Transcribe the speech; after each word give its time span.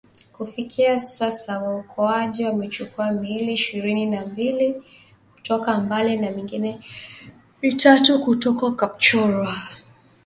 Kufikia 0.33 0.99
sasa 0.99 1.59
waokoaji 1.59 2.45
wamechukua 2.45 3.11
miili 3.11 3.53
ishirini 3.53 4.05
na 4.05 4.25
mbili 4.25 4.83
kutoka 5.35 5.79
Mbale 5.79 6.15
na 6.17 6.31
mingine 6.31 6.79
mitatu 7.61 8.19
kutoka 8.23 8.71
Kapchorwa 8.71 9.55